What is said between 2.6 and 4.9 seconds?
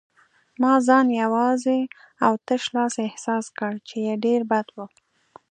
لاس احساس کړ، چې ډېر بد و.